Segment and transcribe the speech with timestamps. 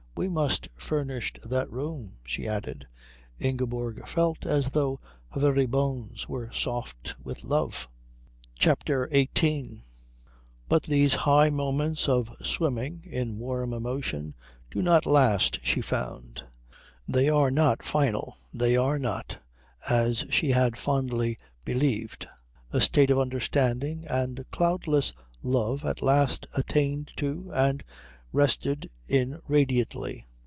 [0.13, 2.85] "We must furnish that room," she added.
[3.39, 7.87] Ingeborg felt as though her very bones were soft with love.
[8.59, 9.83] CHAPTER XVIII
[10.67, 14.35] But these high moments of swimming in warm emotion
[14.69, 16.43] do not last, she found;
[17.07, 19.39] they are not final, they are not,
[19.89, 22.27] as she had fondly believed,
[22.71, 27.81] a state of understanding and cloudless love at last attained to and
[28.33, 30.25] rested in radiantly.